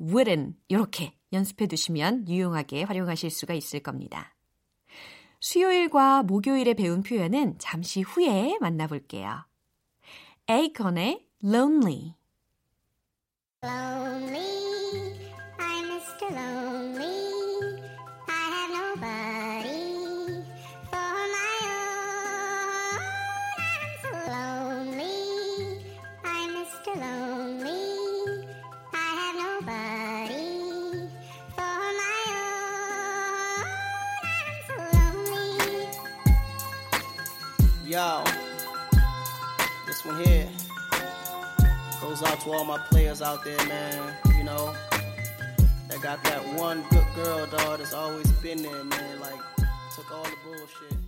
wouldn't 0.00 0.54
이렇게 0.68 1.14
연습해 1.32 1.66
두시면 1.66 2.28
유용하게 2.28 2.84
활용하실 2.84 3.30
수가 3.30 3.54
있을 3.54 3.80
겁니다. 3.80 4.34
수요일과 5.40 6.22
목요일에 6.22 6.74
배운 6.74 7.02
표현은 7.02 7.58
잠시 7.58 8.02
후에 8.02 8.58
만나볼게요. 8.60 9.46
에이컨의 10.48 11.26
lonely 11.42 12.14
Lonely, 13.62 14.29
to 42.50 42.56
all 42.56 42.64
my 42.64 42.78
players 42.90 43.22
out 43.22 43.44
there, 43.44 43.64
man. 43.68 44.14
You 44.36 44.44
know, 44.44 44.74
that 45.88 46.00
got 46.02 46.22
that 46.24 46.42
one 46.54 46.82
good 46.90 47.06
girl, 47.14 47.46
dog, 47.46 47.78
that's 47.78 47.94
always 47.94 48.30
been 48.42 48.62
there, 48.62 48.84
man. 48.84 49.20
Like, 49.20 49.40
took 49.94 50.10
all 50.10 50.24
the 50.24 50.36
bullshit. 50.44 50.98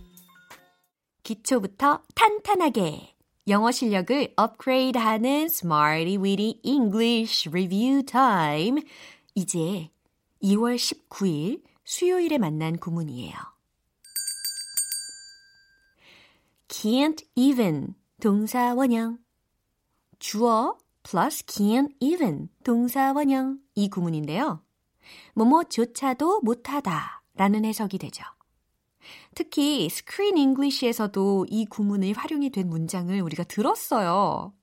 기초부터 1.23 2.01
탄탄하게 2.15 3.15
영어 3.47 3.71
실력을 3.71 4.33
업그레이드하는 4.35 5.45
Smarty 5.45 6.17
Weedy 6.17 6.59
English 6.63 7.47
Review 7.49 8.03
Time. 8.03 8.81
이제 9.35 9.89
2월 10.41 10.75
19일 10.75 11.61
수요일에 11.85 12.37
만난 12.37 12.77
구문이에요. 12.77 13.33
can't 16.67 17.23
even 17.35 17.95
동사 18.19 18.73
원형 18.73 19.19
주어 20.19 20.77
plus 21.03 21.45
can't 21.45 21.93
even 21.99 22.49
동사 22.63 23.11
원형 23.13 23.59
이 23.75 23.89
구문인데요. 23.89 24.61
뭐뭐조차도 25.35 26.41
못하다 26.41 27.23
라는 27.35 27.65
해석이 27.65 27.97
되죠. 27.97 28.23
특히 29.35 29.89
Screen 29.89 30.37
English에서도 30.37 31.47
이 31.49 31.65
구문이 31.65 32.13
활용이 32.13 32.49
된 32.51 32.69
문장을 32.69 33.19
우리가 33.19 33.43
들었어요. 33.43 34.53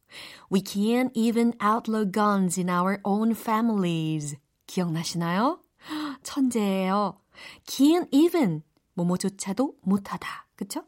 We 0.53 0.63
can't 0.63 1.11
even 1.15 1.53
outlaw 1.63 2.11
guns 2.11 2.59
in 2.59 2.69
our 2.71 2.99
own 3.05 3.33
families. 3.33 4.37
기억나시나요? 4.67 5.61
천재예요. 6.23 7.21
can't 7.67 8.09
even 8.13 8.63
뭐뭐조차도 8.95 9.77
못하다. 9.83 10.47
그쵸? 10.57 10.85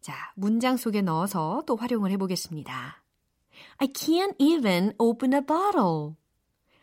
자, 0.00 0.14
문장 0.36 0.76
속에 0.76 1.02
넣어서 1.02 1.62
또 1.66 1.76
활용을 1.76 2.10
해보겠습니다. 2.12 3.02
I 3.78 3.88
can't 3.88 4.34
even 4.38 4.94
open 4.98 5.34
a 5.34 5.42
bottle. 5.42 6.16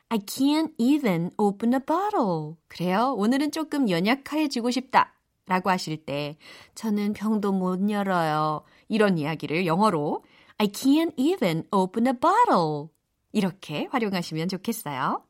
I 0.09 0.19
can't 0.19 0.73
even 0.77 1.31
open 1.37 1.73
a 1.73 1.79
bottle. 1.79 2.57
그래요? 2.67 3.13
오늘은 3.17 3.51
조금 3.51 3.89
연약해지고 3.89 4.69
싶다. 4.71 5.13
라고 5.47 5.69
하실 5.69 6.05
때, 6.05 6.37
저는 6.75 7.13
병도 7.13 7.51
못 7.51 7.89
열어요. 7.89 8.63
이런 8.87 9.17
이야기를 9.17 9.65
영어로 9.65 10.23
I 10.57 10.67
can't 10.67 11.13
even 11.17 11.63
open 11.71 12.07
a 12.07 12.13
bottle. 12.13 12.89
이렇게 13.31 13.87
활용하시면 13.91 14.47
좋겠어요. 14.49 15.25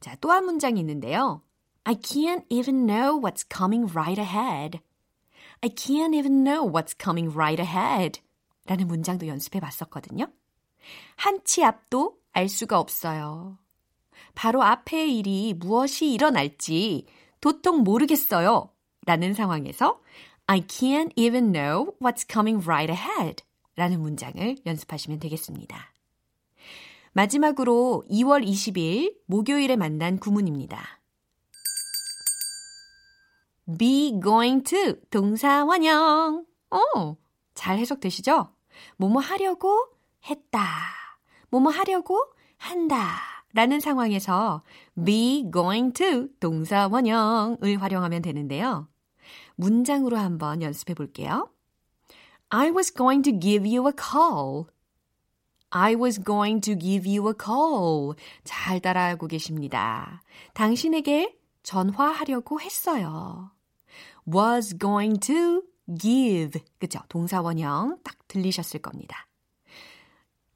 자, 0.00 0.16
또 0.20 0.30
한 0.30 0.44
문장이 0.44 0.78
있는데요. 0.80 1.42
I 1.84 1.94
can't 1.94 2.44
even 2.50 2.86
know 2.86 3.18
what's 3.18 3.44
coming 3.50 3.90
right 3.90 4.20
ahead. 4.20 4.80
I 5.62 5.70
can't 5.70 6.14
even 6.14 6.44
know 6.44 6.62
what's 6.70 6.94
coming 6.94 7.34
right 7.34 7.60
ahead. 7.60 8.20
라는 8.66 8.86
문장도 8.86 9.26
연습해 9.26 9.60
봤었거든요. 9.60 10.26
한 11.16 11.40
치 11.44 11.64
앞도 11.64 12.16
알 12.32 12.48
수가 12.48 12.78
없어요. 12.78 13.58
바로 14.34 14.62
앞의 14.62 15.16
일이 15.18 15.54
무엇이 15.54 16.12
일어날지 16.12 17.06
도통 17.40 17.82
모르겠어요. 17.82 18.70
라는 19.06 19.34
상황에서 19.34 20.00
I 20.46 20.62
can't 20.62 21.12
even 21.16 21.52
know 21.52 21.92
what's 22.00 22.30
coming 22.30 22.64
right 22.64 22.92
ahead 22.92 23.42
라는 23.76 24.00
문장을 24.00 24.56
연습하시면 24.66 25.18
되겠습니다. 25.20 25.92
마지막으로 27.12 28.04
2월 28.10 28.46
20일 28.46 29.16
목요일에 29.26 29.76
만난 29.76 30.18
구문입니다. 30.18 31.00
be 33.78 34.20
going 34.22 34.62
to 34.64 34.94
동사 35.10 35.64
원형. 35.64 36.44
어, 36.70 37.16
잘 37.54 37.78
해석되시죠? 37.78 38.52
뭐뭐 38.96 39.20
하려고 39.20 39.88
했다. 40.28 40.60
뭐뭐 41.50 41.70
하려고 41.70 42.18
한다. 42.56 43.20
라는 43.52 43.80
상황에서 43.80 44.62
be 45.04 45.50
going 45.52 45.92
to 45.92 46.28
동사 46.38 46.86
원형을 46.86 47.82
활용하면 47.82 48.22
되는데요. 48.22 48.88
문장으로 49.56 50.16
한번 50.16 50.62
연습해 50.62 50.94
볼게요. 50.94 51.50
I 52.50 52.70
was 52.70 52.92
going 52.94 53.22
to 53.28 53.38
give 53.38 53.68
you 53.68 53.86
a 53.88 53.92
call. 53.96 54.66
I 55.70 55.94
was 55.94 56.20
going 56.22 56.60
to 56.62 56.76
give 56.76 57.08
you 57.08 57.28
a 57.28 57.34
call. 57.38 58.14
잘 58.44 58.80
따라하고 58.80 59.26
계십니다. 59.26 60.22
당신에게 60.54 61.36
전화하려고 61.62 62.60
했어요. 62.60 63.52
was 64.32 64.76
going 64.78 65.20
to 65.20 65.62
give. 65.98 66.60
그죠? 66.78 67.00
동사 67.08 67.40
원형 67.40 67.98
딱 68.02 68.16
들리셨을 68.28 68.80
겁니다. 68.80 69.26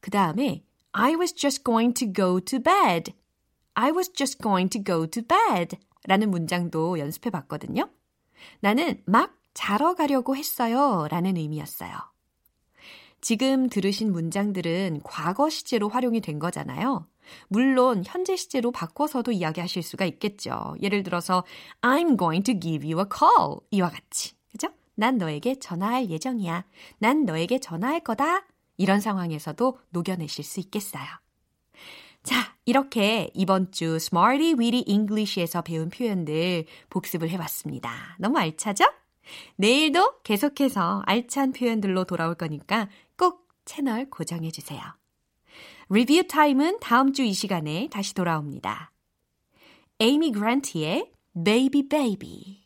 그 0.05 0.11
다음에 0.11 0.63
I 0.93 1.15
was 1.15 1.35
just 1.35 1.65
going 1.65 1.95
to 1.95 2.13
go 2.13 2.39
to 2.39 2.59
bed. 2.61 3.15
I 3.73 3.91
was 3.91 4.13
just 4.13 4.39
going 4.43 4.69
to 4.69 4.85
go 4.85 5.07
to 5.07 5.23
bed. 5.23 5.79
라는 6.07 6.31
문장도 6.31 6.99
연습해 6.99 7.31
봤거든요. 7.31 7.89
나는 8.61 9.03
막 9.07 9.35
자러 9.55 9.95
가려고 9.95 10.37
했어요. 10.37 11.09
라는 11.11 11.39
의미였어요. 11.39 11.97
지금 13.23 13.71
들으신 13.71 14.13
문장들은 14.13 15.01
과거 15.05 15.49
시제로 15.49 15.89
활용이 15.89 16.21
된 16.21 16.39
거잖아요. 16.39 17.09
물론 17.49 18.03
현재 18.05 18.37
시제로 18.37 18.73
바꿔서도 18.73 19.33
이야기하실 19.33 19.83
수가 19.83 20.05
있겠죠. 20.05 20.75
예를 20.83 21.03
들어서 21.03 21.45
I'm 21.81 22.19
going 22.19 22.45
to 22.45 22.61
give 22.61 22.87
you 22.87 23.01
a 23.01 23.07
call 23.11 23.61
이와 23.71 23.89
같이. 23.89 24.35
그죠? 24.53 24.69
난 24.97 25.17
너에게 25.17 25.59
전화할 25.59 26.11
예정이야. 26.11 26.67
난 26.99 27.25
너에게 27.25 27.59
전화할 27.59 28.01
거다. 28.01 28.45
이런 28.77 29.01
상황에서도 29.01 29.79
녹여내실 29.91 30.45
수 30.45 30.61
있겠어요. 30.61 31.05
자, 32.23 32.57
이렇게 32.65 33.31
이번 33.35 33.71
주 33.71 33.97
Smarty 33.97 34.55
Weedy 34.55 34.85
English에서 34.87 35.63
배운 35.63 35.91
표현들 35.91 36.65
복습을 36.89 37.29
해봤습니다. 37.31 38.17
너무 38.19 38.39
알차죠? 38.39 38.85
내일도 39.57 40.21
계속해서 40.23 41.03
알찬 41.07 41.53
표현들로 41.53 42.05
돌아올 42.05 42.35
거니까 42.35 42.89
꼭 43.17 43.49
채널 43.65 44.09
고정해주세요. 44.11 44.81
리뷰 45.91 46.27
타임은 46.27 46.79
다음 46.81 47.13
주 47.13 47.23
이 47.23 47.33
시간에 47.35 47.89
다시 47.91 48.15
돌아옵니다. 48.15 48.91
에이미 50.01 50.33
그란트의 50.33 51.13
Baby 51.45 51.89
Baby 51.89 52.64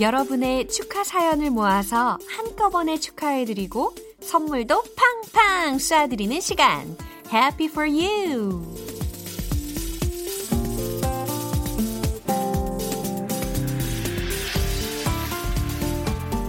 여러분의 0.00 0.68
축하 0.68 1.02
사연을 1.02 1.50
모아서 1.50 2.18
한꺼번에 2.28 2.98
축하해드리고 2.98 3.94
선물도 4.20 4.82
팡팡 5.32 5.76
쏴드리는 5.78 6.40
시간. 6.40 6.96
Happy 7.32 7.66
for 7.68 7.88
you! 7.88 8.62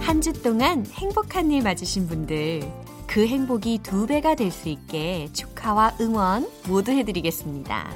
한 0.00 0.20
주 0.20 0.32
동안 0.42 0.84
행복한 0.92 1.50
일 1.50 1.62
맞으신 1.62 2.06
분들, 2.08 2.60
그 3.06 3.26
행복이 3.26 3.80
두 3.82 4.06
배가 4.06 4.34
될 4.34 4.50
수 4.50 4.68
있게 4.68 5.28
축하와 5.32 5.96
응원 6.00 6.48
모두 6.66 6.92
해드리겠습니다. 6.92 7.90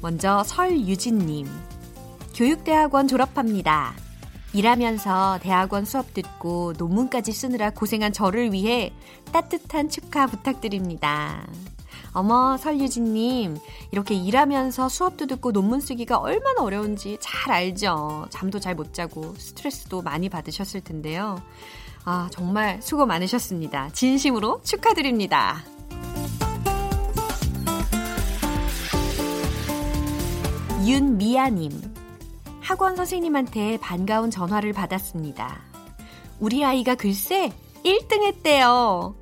먼저 0.00 0.42
설유진님. 0.44 1.46
교육대학원 2.34 3.08
졸업합니다. 3.08 3.94
일하면서 4.54 5.40
대학원 5.42 5.84
수업 5.84 6.12
듣고 6.14 6.74
논문까지 6.76 7.32
쓰느라 7.32 7.70
고생한 7.70 8.12
저를 8.12 8.52
위해 8.52 8.92
따뜻한 9.32 9.88
축하 9.88 10.26
부탁드립니다. 10.26 11.46
어머, 12.12 12.58
설유진님. 12.58 13.56
이렇게 13.90 14.14
일하면서 14.14 14.90
수업도 14.90 15.26
듣고 15.26 15.52
논문 15.52 15.80
쓰기가 15.80 16.18
얼마나 16.18 16.62
어려운지 16.62 17.16
잘 17.20 17.52
알죠. 17.52 18.26
잠도 18.28 18.60
잘 18.60 18.74
못 18.74 18.92
자고 18.92 19.34
스트레스도 19.38 20.02
많이 20.02 20.28
받으셨을 20.28 20.82
텐데요. 20.82 21.40
아, 22.04 22.28
정말 22.30 22.80
수고 22.82 23.06
많으셨습니다. 23.06 23.90
진심으로 23.92 24.60
축하드립니다. 24.62 25.64
윤미아님. 30.84 31.91
학원 32.62 32.96
선생님한테 32.96 33.78
반가운 33.78 34.30
전화를 34.30 34.72
받았습니다. 34.72 35.60
우리 36.40 36.64
아이가 36.64 36.94
글쎄 36.94 37.52
1등 37.84 38.22
했대요. 38.22 39.14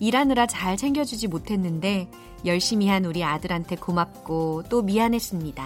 일하느라 0.00 0.46
잘 0.46 0.76
챙겨주지 0.76 1.28
못했는데 1.28 2.10
열심히 2.44 2.88
한 2.88 3.04
우리 3.04 3.22
아들한테 3.22 3.76
고맙고 3.76 4.64
또 4.68 4.82
미안했습니다. 4.82 5.64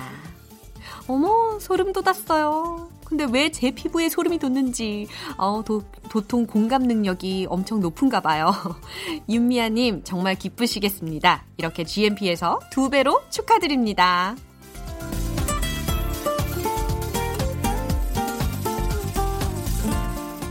어머, 1.08 1.58
소름 1.60 1.92
돋았어요. 1.92 2.88
근데 3.04 3.24
왜 3.24 3.50
제 3.50 3.72
피부에 3.72 4.08
소름이 4.08 4.38
돋는지, 4.38 5.08
어, 5.36 5.62
도, 5.64 5.82
도통 6.10 6.46
공감 6.46 6.84
능력이 6.84 7.46
엄청 7.50 7.80
높은가 7.80 8.20
봐요. 8.20 8.52
윤미아님, 9.28 10.04
정말 10.04 10.36
기쁘시겠습니다. 10.36 11.44
이렇게 11.56 11.82
GMP에서 11.84 12.60
두 12.70 12.88
배로 12.88 13.20
축하드립니다. 13.30 14.36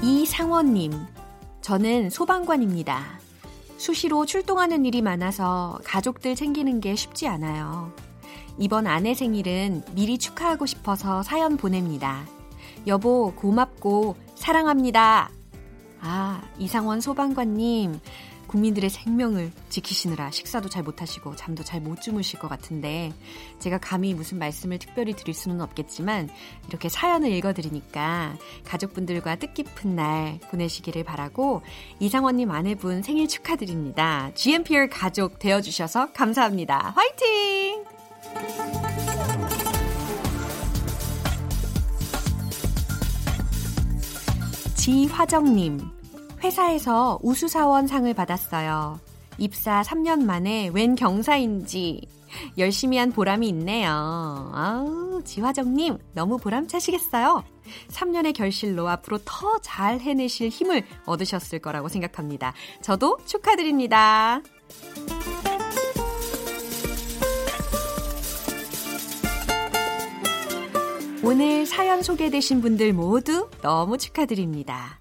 이상원님, 0.02 0.94
저는 1.60 2.10
소방관입니다. 2.10 3.20
수시로 3.78 4.26
출동하는 4.26 4.86
일이 4.86 5.02
많아서 5.02 5.78
가족들 5.84 6.36
챙기는 6.36 6.80
게 6.80 6.96
쉽지 6.96 7.28
않아요. 7.28 7.92
이번 8.58 8.88
아내 8.88 9.14
생일은 9.14 9.84
미리 9.94 10.18
축하하고 10.18 10.66
싶어서 10.66 11.22
사연 11.22 11.58
보냅니다. 11.58 12.26
여보, 12.88 13.34
고맙고 13.36 14.16
사랑합니다. 14.36 15.32
아, 16.00 16.42
이상원 16.58 17.02
소방관님, 17.02 18.00
국민들의 18.50 18.90
생명을 18.90 19.52
지키시느라 19.70 20.32
식사도 20.32 20.70
잘 20.70 20.84
못하시고 20.84 21.36
잠도 21.36 21.64
잘 21.64 21.80
못 21.80 22.02
주무실 22.02 22.40
것 22.40 22.50
같은데 22.50 23.14
제가 23.60 23.78
감히 23.78 24.14
무슨 24.14 24.38
말씀을 24.38 24.80
특별히 24.80 25.14
드릴 25.14 25.34
수는 25.34 25.62
없겠지만 25.62 26.30
이렇게 26.68 26.90
사연을 26.90 27.32
읽어드리니까 27.32 28.36
가족분들과 28.66 29.38
뜻깊은 29.38 29.96
날 29.96 30.40
보내시기를 30.52 31.06
바라고 31.06 31.62
이상원님 32.02 32.52
아내분 32.52 33.02
생일 33.02 33.30
축하드립니다. 33.30 34.32
GMPR 34.36 34.90
가족 34.90 35.40
되어주셔서 35.40 36.12
감사합니다. 36.12 36.94
화이팅! 36.98 37.86
지화정님, 44.76 45.80
회사에서 46.44 47.20
우수사원상을 47.22 48.14
받았어요. 48.14 49.00
입사 49.38 49.82
3년 49.82 50.24
만에 50.24 50.70
웬 50.74 50.96
경사인지 50.96 52.02
열심히 52.58 52.98
한 52.98 53.12
보람이 53.12 53.48
있네요. 53.50 53.90
아우, 54.54 55.22
지화정님, 55.24 55.98
너무 56.14 56.38
보람차시겠어요? 56.38 57.44
3년의 57.90 58.34
결실로 58.34 58.88
앞으로 58.90 59.20
더 59.26 59.60
잘 59.62 60.00
해내실 60.00 60.50
힘을 60.50 60.84
얻으셨을 61.06 61.60
거라고 61.60 61.90
생각합니다. 61.90 62.54
저도 62.82 63.18
축하드립니다. 63.26 64.42
오늘 71.24 71.66
사연 71.66 72.02
소개되신 72.02 72.62
분들 72.62 72.94
모두 72.94 73.50
너무 73.62 73.98
축하드립니다. 73.98 74.99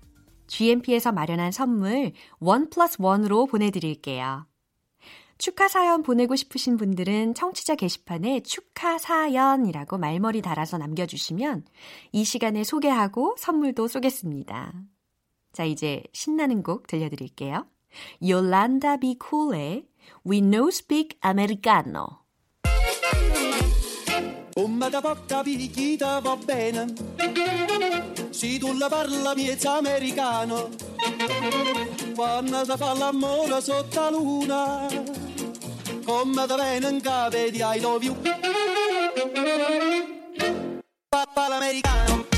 GMP에서 0.48 1.12
마련한 1.12 1.52
선물 1.52 2.12
원 2.40 2.68
플러스 2.70 2.96
원으로 2.98 3.46
보내드릴게요. 3.46 4.46
축하 5.38 5.68
사연 5.68 6.02
보내고 6.02 6.34
싶으신 6.34 6.76
분들은 6.76 7.34
청취자 7.34 7.76
게시판에 7.76 8.40
축하 8.40 8.98
사연이라고 8.98 9.96
말머리 9.96 10.42
달아서 10.42 10.78
남겨주시면 10.78 11.64
이 12.11 12.24
시간에 12.24 12.64
소개하고 12.64 13.37
선물도 13.38 13.87
쏘겠습니다. 13.87 14.72
자, 15.52 15.64
이제 15.64 16.02
신나는 16.12 16.64
곡 16.64 16.88
들려드릴게요. 16.88 17.66
Yolanda 18.20 18.98
B. 19.00 19.16
Cool의 19.18 19.87
We 20.26 20.38
No 20.38 20.68
Speak 20.68 21.18
Americano. 21.24 22.24
Da 24.90 25.00
porta 25.00 25.44
picchita 25.44 26.20
va 26.20 26.37
bene 26.37 26.87
Se 28.38 28.57
tu 28.57 28.72
la 28.79 28.88
parla 28.88 29.35
miezza 29.35 29.79
americano. 29.79 30.68
Quando 32.14 32.64
si 32.64 32.77
fa 32.77 32.94
l'amore 32.94 33.61
sotto 33.61 34.01
la 34.01 34.11
luna 34.11 34.87
Come 36.05 36.46
da 36.46 36.55
bene 36.55 36.88
in 36.88 37.01
capo 37.01 37.37
di 37.37 37.61
I 37.61 37.81
love 37.81 38.05
you. 38.05 38.16
Papà 41.09 41.48
l'americano 41.48 42.38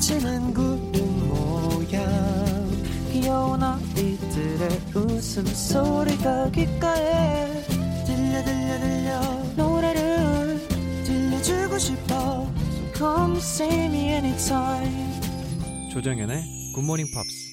부딪히는 0.00 0.54
구름 0.54 1.28
모양. 1.28 2.00
귀여운 3.12 3.62
아이들의 3.62 4.68
웃음소리가 4.94 6.50
귓가에 6.50 7.64
들려 8.06 8.42
들려 8.42 8.80
들려. 8.80 9.20
노래를 9.56 10.58
들려주고 11.04 11.78
싶어. 11.78 12.50
So 12.94 13.06
come 13.16 13.36
see 13.38 13.84
me 13.86 14.08
anytime. 14.08 15.20
조정연의 15.92 16.44
굿모닝 16.74 17.06
팝스 17.14 17.50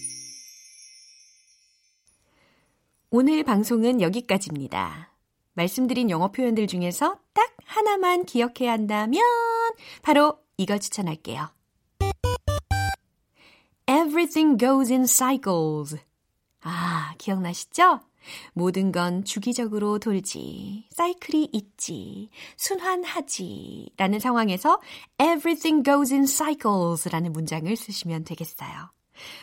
오늘 3.09 3.43
방송은 3.43 4.01
여기까지입니다. 4.01 5.13
말씀드린 5.53 6.09
영어 6.09 6.31
표현들 6.31 6.67
중에서 6.67 7.19
딱 7.33 7.55
하나만 7.65 8.25
기억해야 8.25 8.71
한다면 8.73 9.21
바로 10.01 10.39
이걸 10.57 10.79
추천할게요. 10.79 11.56
Everything 13.87 14.57
goes 14.57 14.91
in 14.91 15.03
cycles. 15.03 15.97
아, 16.61 17.13
기억나시죠? 17.17 18.01
모든 18.53 18.91
건 18.91 19.23
주기적으로 19.23 19.99
돌지, 19.99 20.85
사이클이 20.91 21.49
있지, 21.53 22.29
순환하지 22.57 23.91
라는 23.95 24.19
상황에서 24.19 24.81
everything 25.19 25.83
goes 25.83 26.13
in 26.13 26.25
cycles 26.25 27.07
라는 27.07 27.31
문장을 27.31 27.73
쓰시면 27.73 28.25
되겠어요. 28.25 28.91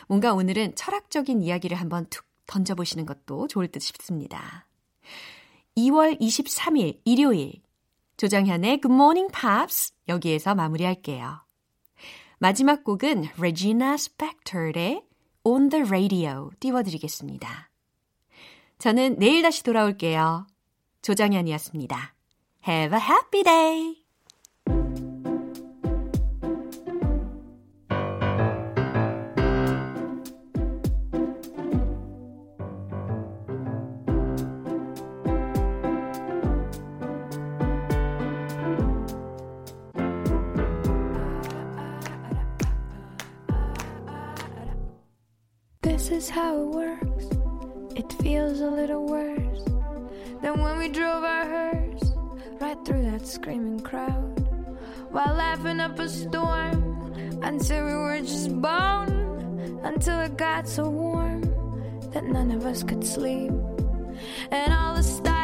뭔가 0.07 0.33
오늘은 0.33 0.75
철학적인 0.75 1.41
이야기를 1.41 1.77
한번 1.77 2.05
툭 2.11 2.25
던져보시는 2.45 3.07
것도 3.07 3.47
좋을 3.47 3.67
듯 3.69 3.81
싶습니다. 3.81 4.67
2월 5.75 6.19
23일 6.21 6.99
일요일 7.03 7.61
조정현의 8.17 8.81
Good 8.81 8.93
Morning 8.93 9.33
Pops 9.33 9.93
여기에서 10.07 10.53
마무리할게요. 10.53 11.44
마지막 12.39 12.83
곡은 12.83 13.29
Regina 13.37 13.93
Spektor의 13.93 15.03
On 15.43 15.69
the 15.69 15.85
Radio 15.87 16.49
띄워드리겠습니다. 16.59 17.69
저는 18.77 19.17
내일 19.19 19.41
다시 19.41 19.63
돌아올게요. 19.63 20.47
조정현이었습니다. 21.01 22.15
Have 22.67 22.97
a 22.97 23.03
happy 23.03 23.43
day! 23.43 24.04
Is 46.15 46.29
how 46.29 46.61
it 46.61 46.67
works. 46.67 47.25
It 47.97 48.13
feels 48.23 48.61
a 48.61 48.69
little 48.69 49.05
worse 49.05 49.63
than 50.41 50.61
when 50.61 50.79
we 50.79 50.87
drove 50.87 51.25
our 51.25 51.45
hearse 51.45 52.13
right 52.61 52.77
through 52.85 53.03
that 53.11 53.27
screaming 53.27 53.81
crowd 53.81 54.39
while 55.11 55.33
laughing 55.35 55.81
up 55.81 55.99
a 55.99 56.07
storm 56.07 57.13
until 57.43 57.85
we 57.85 57.93
were 57.93 58.21
just 58.21 58.49
bone 58.61 59.81
until 59.83 60.21
it 60.21 60.37
got 60.37 60.69
so 60.69 60.87
warm 60.89 61.41
that 62.13 62.23
none 62.23 62.49
of 62.51 62.65
us 62.65 62.81
could 62.81 63.05
sleep 63.05 63.51
and 64.51 64.73
all 64.73 64.95
the 64.95 65.03
stars 65.03 65.34